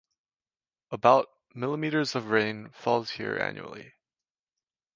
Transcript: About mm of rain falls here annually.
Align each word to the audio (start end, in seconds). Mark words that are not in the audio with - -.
About 0.89 1.29
mm 1.55 2.15
of 2.15 2.29
rain 2.31 2.71
falls 2.71 3.11
here 3.11 3.37
annually. 3.37 3.93